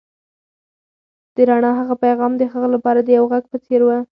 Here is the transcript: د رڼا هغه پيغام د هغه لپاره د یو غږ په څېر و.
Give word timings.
د 1.35 1.37
رڼا 1.49 1.71
هغه 1.79 1.95
پيغام 2.03 2.31
د 2.37 2.43
هغه 2.53 2.67
لپاره 2.75 2.99
د 3.03 3.09
یو 3.17 3.25
غږ 3.31 3.43
په 3.51 3.57
څېر 3.65 3.81
و. 3.85 3.89